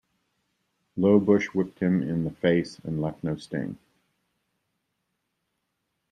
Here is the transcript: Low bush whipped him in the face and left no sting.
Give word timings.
Low 0.97 1.19
bush 1.19 1.49
whipped 1.53 1.77
him 1.77 2.01
in 2.01 2.23
the 2.23 2.31
face 2.31 2.79
and 2.79 2.99
left 3.03 3.23
no 3.23 3.35
sting. 3.35 3.77